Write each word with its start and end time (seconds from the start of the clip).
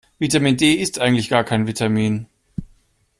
Vitamin 0.19 0.55
D 0.57 0.73
ist 0.73 0.97
eigentlich 0.97 1.29
gar 1.29 1.43
kein 1.43 1.67
Vitamin. 1.67 2.25